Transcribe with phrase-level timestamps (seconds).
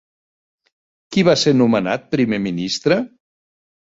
[1.15, 2.97] Qui va ser nomenat primer ministre?